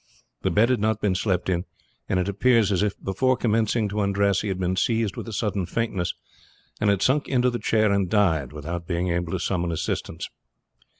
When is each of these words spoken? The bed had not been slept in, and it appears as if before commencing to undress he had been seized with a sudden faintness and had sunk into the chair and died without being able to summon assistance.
The 0.41 0.49
bed 0.49 0.69
had 0.71 0.79
not 0.79 0.99
been 0.99 1.13
slept 1.13 1.47
in, 1.47 1.65
and 2.09 2.19
it 2.19 2.27
appears 2.27 2.71
as 2.71 2.81
if 2.81 2.99
before 3.03 3.37
commencing 3.37 3.87
to 3.89 4.01
undress 4.01 4.41
he 4.41 4.47
had 4.47 4.57
been 4.57 4.75
seized 4.75 5.15
with 5.15 5.27
a 5.27 5.31
sudden 5.31 5.67
faintness 5.67 6.15
and 6.79 6.89
had 6.89 7.03
sunk 7.03 7.27
into 7.27 7.51
the 7.51 7.59
chair 7.59 7.91
and 7.91 8.09
died 8.09 8.51
without 8.51 8.87
being 8.87 9.09
able 9.09 9.31
to 9.31 9.39
summon 9.39 9.71
assistance. 9.71 10.27